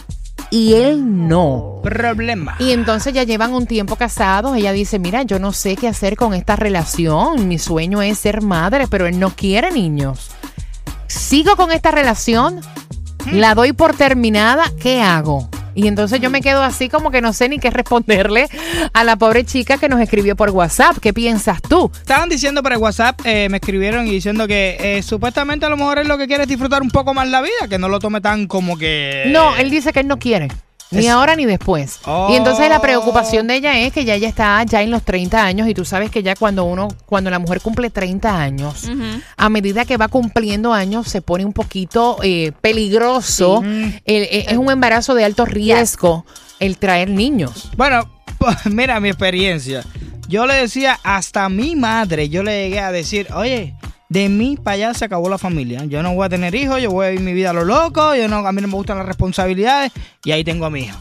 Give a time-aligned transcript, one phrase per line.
[0.50, 1.80] y él no.
[1.82, 2.56] Problema.
[2.58, 4.56] Y entonces ya llevan un tiempo casados.
[4.56, 7.46] Ella dice, mira, yo no sé qué hacer con esta relación.
[7.46, 10.30] Mi sueño es ser madre, pero él no quiere niños.
[11.06, 12.60] ¿Sigo con esta relación?
[13.30, 14.64] ¿La doy por terminada?
[14.80, 15.48] ¿Qué hago?
[15.74, 18.48] Y entonces yo me quedo así como que no sé ni qué responderle
[18.92, 20.98] a la pobre chica que nos escribió por WhatsApp.
[20.98, 21.90] ¿Qué piensas tú?
[21.94, 25.76] Estaban diciendo por el WhatsApp, eh, me escribieron y diciendo que eh, supuestamente a lo
[25.76, 27.98] mejor es lo que quiere es disfrutar un poco más la vida, que no lo
[27.98, 29.24] tome tan como que...
[29.28, 30.48] No, él dice que él no quiere.
[30.92, 32.00] Ni Es- ahora ni después.
[32.04, 32.28] Oh.
[32.32, 35.44] Y entonces la preocupación de ella es que ya ella está ya en los 30
[35.44, 38.88] años y tú sabes que ya cuando uno, cuando la mujer cumple 30 años,
[39.36, 43.62] a medida que va cumpliendo años se pone un poquito eh, peligroso.
[43.62, 46.24] El- eh, es un embarazo de alto riesgo
[46.58, 47.70] el traer niños.
[47.76, 48.10] Bueno,
[48.70, 49.84] mira mi experiencia.
[50.28, 53.74] Yo le decía hasta a mi madre, yo le llegué a decir, oye,
[54.10, 55.84] de mí para allá se acabó la familia.
[55.86, 58.14] Yo no voy a tener hijos, yo voy a vivir mi vida a lo loco,
[58.14, 59.92] yo no, a mí no me gustan las responsabilidades
[60.24, 60.98] y ahí tengo a mi hija.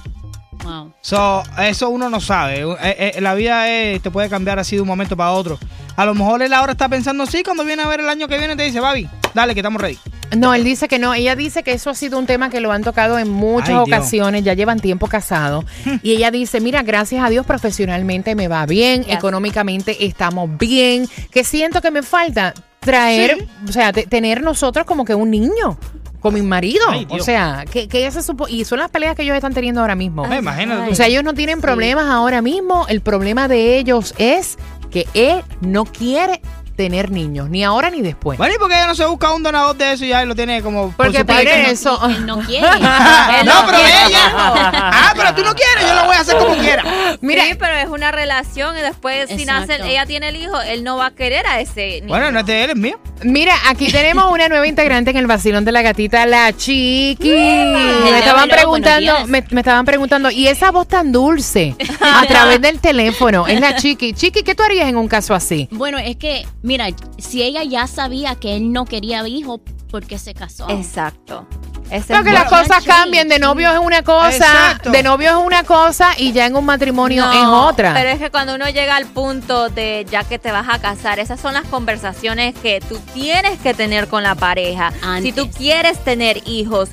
[0.64, 0.94] Wow.
[1.02, 2.62] So, eso uno no sabe.
[2.62, 5.58] Eh, eh, la vida es- te puede cambiar así de un momento para otro.
[5.96, 8.38] A lo mejor él ahora está pensando, sí, cuando viene a ver el año que
[8.38, 9.98] viene te dice, Babi, dale, que estamos ready.
[10.38, 11.16] No, él dice que no.
[11.16, 13.76] Ella dice que eso ha sido un tema que lo han tocado en muchas Ay,
[13.86, 13.88] Dios.
[13.88, 14.44] ocasiones.
[14.44, 15.66] Ya llevan tiempo casados.
[16.04, 19.16] y ella dice, mira, gracias a Dios profesionalmente me va bien, Yes.
[19.16, 21.08] económicamente estamos bien.
[21.32, 25.78] Que siento que me falta traer, o sea, te- tener nosotros como que un niño.
[26.20, 26.84] Con mi marido.
[26.90, 28.50] Ay, o sea, que, que ella se supo.
[28.50, 30.26] Y son las peleas que ellos están teniendo ahora mismo.
[30.26, 30.92] Eh, imagínate.
[30.92, 32.86] O sea, ellos no tienen problemas ahora mismo.
[32.90, 34.58] El problema de ellos es
[34.92, 36.42] que él no quiere
[36.80, 38.38] tener niños, ni ahora ni después.
[38.38, 40.34] Bueno, ¿y por qué ella no se busca un donador de eso y ya lo
[40.34, 42.00] tiene como por Porque su No- eso.
[42.10, 42.66] Él no quiere.
[42.70, 44.06] no, pero quiere.
[44.08, 44.32] ella.
[44.34, 46.84] ah, pero tú no quieres, yo lo voy a hacer como quiera.
[47.20, 50.86] Mira, sí, pero es una relación y después si nace, ella tiene el hijo, él
[50.86, 52.08] no va a querer a ese niño.
[52.08, 52.98] Bueno, no es de él, es mío.
[53.24, 57.30] Mira, aquí tenemos una nueva integrante en el vacilón de la gatita, la Chiqui.
[57.30, 62.80] Me estaban preguntando, me, me estaban preguntando, y esa voz tan dulce a través del
[62.80, 64.14] teléfono, es la Chiqui.
[64.14, 65.68] Chiqui, ¿qué tú harías en un caso así?
[65.72, 66.86] Bueno, es que, mira,
[67.18, 69.60] si ella ya sabía que él no quería hijo,
[69.90, 70.70] ¿por qué se casó?
[70.70, 71.48] Exacto.
[71.90, 72.34] Ese Creo es que bueno.
[72.34, 74.92] las cosas sí, cambian, de novio es una cosa, Exacto.
[74.92, 77.96] de novio es una cosa y ya en un matrimonio No, es otra.
[77.96, 81.18] Pero es que cuando uno llega al punto de ya que te vas a casar,
[81.18, 84.94] esas son las conversaciones que tú tienes que tener con la pareja.
[85.24, 86.90] Si tú quieres tener hijos,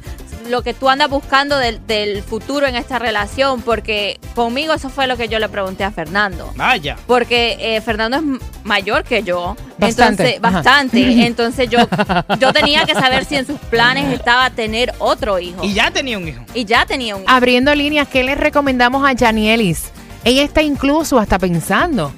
[0.48, 5.06] lo que tú andas buscando del, del futuro en esta relación, porque conmigo eso fue
[5.06, 6.52] lo que yo le pregunté a Fernando.
[6.56, 6.96] Vaya.
[7.06, 8.22] Porque eh, Fernando es
[8.64, 9.56] mayor que yo.
[9.78, 10.50] Bastante, Entonces, ajá.
[10.54, 11.26] bastante.
[11.26, 11.78] Entonces yo,
[12.38, 15.62] yo tenía que saber si en sus planes estaba tener otro hijo.
[15.64, 16.42] Y ya tenía un hijo.
[16.54, 17.30] Y ya tenía un hijo.
[17.30, 19.90] Abriendo líneas, ¿qué le recomendamos a Janielis?
[20.24, 22.12] Ella está incluso hasta pensando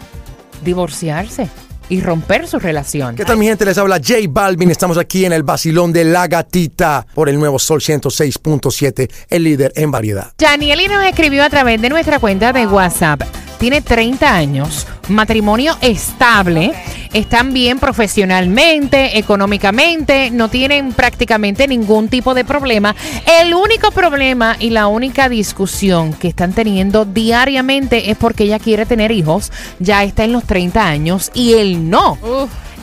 [0.63, 1.49] divorciarse
[1.89, 3.17] y romper su relación.
[3.17, 3.65] ¿Qué tal mi gente?
[3.65, 4.71] Les habla J Balvin.
[4.71, 9.73] Estamos aquí en el Basilón de la Gatita por el nuevo Sol 106.7, el líder
[9.77, 10.33] en variedad.
[10.39, 13.48] Janieli nos escribió a través de nuestra cuenta de WhatsApp.
[13.59, 16.73] Tiene 30 años, matrimonio estable,
[17.13, 22.95] están bien profesionalmente, económicamente, no tienen prácticamente ningún tipo de problema.
[23.41, 28.87] El único problema y la única discusión que están teniendo diariamente es porque ella quiere
[28.87, 29.51] tener hijos,
[29.81, 32.17] ya está en los 30 años y él no.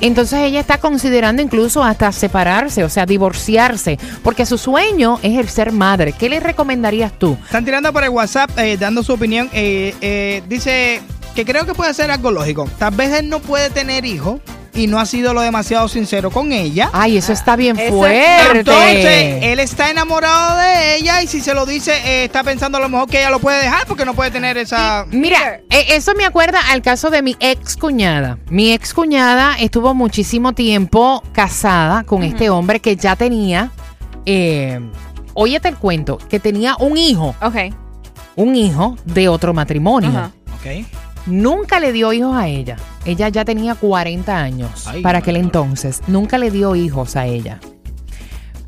[0.02, 5.50] Entonces ella está considerando incluso hasta separarse, o sea, divorciarse, porque su sueño es el
[5.50, 6.14] ser madre.
[6.14, 7.38] ¿Qué le recomendarías tú?
[7.46, 9.50] Están tirando por el WhatsApp eh, dando su opinión.
[9.54, 11.02] Eh, eh, dice
[11.34, 12.70] que creo que puede ser algo lógico.
[12.78, 14.42] Tal vez él no puede tener hijos
[14.76, 16.90] y no ha sido lo demasiado sincero con ella.
[16.94, 18.60] Ay, eso está bien fuerte.
[18.60, 22.82] Entonces, él está enamorado de ella y si se lo dice, eh, está pensando a
[22.82, 25.06] lo mejor que ella lo puede dejar porque no puede tener esa...
[25.12, 28.38] Mira, eh, eso me acuerda al caso de mi ex cuñada.
[28.50, 33.72] Mi ex cuñada estuvo muchísimo tiempo casada con este hombre que ya tenía,
[34.26, 34.80] eh,
[35.34, 37.56] óyete el cuento, que tenía un hijo, Ok.
[38.36, 40.10] un hijo de otro matrimonio.
[40.10, 40.32] Ajá.
[40.60, 40.86] Ok.
[41.26, 42.76] Nunca le dio hijos a ella.
[43.06, 46.02] Ella ya tenía 40 años Ay, para aquel entonces.
[46.08, 47.60] Nunca le dio hijos a ella.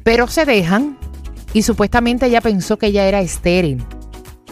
[0.04, 0.98] Pero se dejan
[1.54, 3.84] y supuestamente ella pensó que ella era estéril.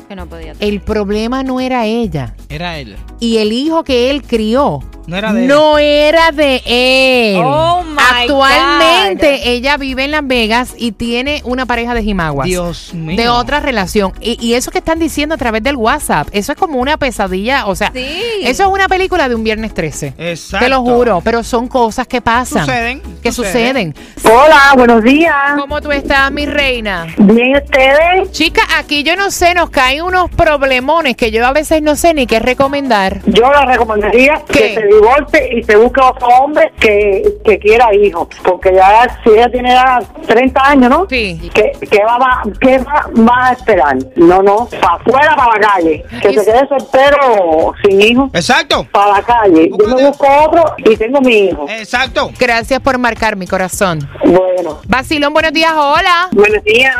[0.07, 0.53] Que no podía.
[0.53, 0.73] tener.
[0.73, 2.35] El problema no era ella.
[2.49, 2.95] Era él.
[3.19, 5.47] Y el hijo que él crió No era de él.
[5.47, 7.41] no era de él.
[7.43, 9.47] Oh, my Actualmente God.
[9.47, 12.45] ella vive en Las Vegas y tiene una pareja de jimaguas.
[12.47, 13.15] Dios mío.
[13.17, 14.13] De otra relación.
[14.21, 17.65] Y, y eso que están diciendo a través del WhatsApp, eso es como una pesadilla.
[17.67, 18.05] O sea, Sí.
[18.41, 20.13] eso es una película de un viernes 13.
[20.17, 20.65] Exacto.
[20.65, 22.65] Te lo juro, pero son cosas que pasan.
[22.65, 23.95] Suceden, Que suceden.
[24.23, 25.33] Hola, buenos días.
[25.57, 27.07] ¿Cómo tú estás, mi reina?
[27.17, 28.31] Bien, ¿ustedes?
[28.31, 32.13] Chica, aquí yo no sé, nos caen unos problemones que yo a veces no sé
[32.13, 33.21] ni qué recomendar.
[33.25, 34.53] Yo le recomendaría ¿Qué?
[34.59, 38.27] que se divorcie y se busque otro hombre que, que quiera hijos.
[38.43, 41.07] Porque ya, si ella tiene ya 30 años, ¿no?
[41.09, 41.49] Sí.
[41.51, 43.97] ¿Qué, qué va, va- qué va, va a esperar?
[44.17, 46.05] No, no, para afuera, para la calle.
[46.21, 48.85] Que se quede soltero sin hijos, Exacto.
[48.91, 49.71] para la calle.
[49.79, 51.65] Yo me busco otro y tengo mi hijo.
[51.69, 52.29] Exacto.
[52.37, 53.99] Gracias por marcar mi corazón.
[54.23, 54.79] Bueno.
[54.87, 56.29] Basilón, buenos días, hola.
[56.31, 56.95] Buenos días.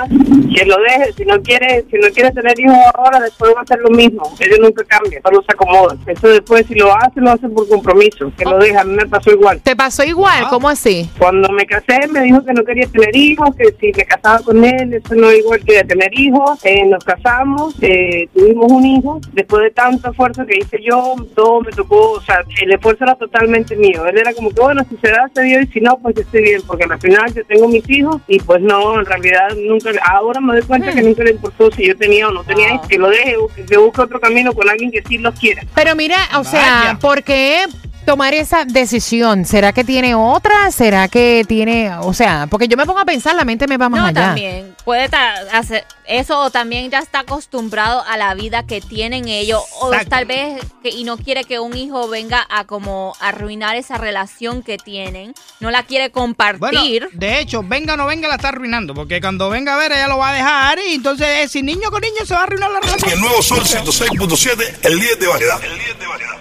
[0.55, 1.13] Que lo deje.
[1.13, 4.23] Si no quiere, si no quiere tener hijos ahora, después va a hacer lo mismo.
[4.39, 5.99] Ellos nunca cambian, solo se acomodan.
[6.07, 8.31] Eso después, si lo hace, lo hace por compromiso.
[8.37, 8.81] Que lo deja.
[8.81, 9.61] A mí me pasó igual.
[9.61, 10.43] ¿Te pasó igual?
[10.45, 10.47] Ah.
[10.49, 11.09] ¿Cómo así?
[11.19, 14.63] Cuando me casé, me dijo que no quería tener hijos, que si me casaba con
[14.63, 16.59] él, eso no igual que tener hijos.
[16.63, 19.19] Eh, nos casamos, eh, tuvimos un hijo.
[19.33, 23.15] Después de tanto esfuerzo que hice yo, todo me tocó, o sea, el esfuerzo era
[23.15, 24.05] totalmente mío.
[24.05, 26.21] Él era como que, bueno, si se da, se dio, y si no, pues yo
[26.21, 29.89] estoy bien, porque al final yo tengo mis hijos, y pues no, en realidad nunca,
[30.05, 32.87] ahora me doy cuenta que nunca le importó si yo tenía o no tenía hijos,
[32.87, 35.63] que lo deje, que se busque otro camino con alguien que sí los quiera.
[35.73, 36.99] Pero mira, o sea, Vaya.
[37.01, 37.65] ¿por qué
[38.05, 39.45] tomar esa decisión?
[39.45, 40.69] ¿Será que tiene otra?
[40.69, 43.89] ¿Será que tiene, o sea, porque yo me pongo a pensar, la mente me va
[43.89, 44.21] más No, allá.
[44.27, 44.74] también.
[44.85, 45.09] Puede
[45.51, 50.09] hacer eso o también ya está acostumbrado a la vida que tienen ellos o Exacto.
[50.11, 54.61] tal vez que, y no quiere que un hijo venga a como arruinar esa relación
[54.61, 55.33] que tienen.
[55.59, 57.09] No la quiere Bueno, compartir.
[57.13, 58.93] de hecho, venga o no venga, la está arruinando.
[58.93, 60.79] Porque cuando venga a ver, ella lo va a dejar.
[60.87, 63.09] Y entonces, eh, si niño con niño se va a arruinar la relación.
[63.09, 65.63] En el nuevo Sol 106.7, el líder de variedad.
[65.63, 66.35] El líder de variedad.